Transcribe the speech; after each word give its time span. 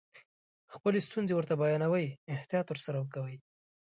خپلې 0.73 0.99
ستونزې 1.07 1.33
ورته 1.35 1.53
بیانوئ 1.61 2.07
احتیاط 2.33 2.67
ورسره 2.69 2.99
کوئ. 3.13 3.35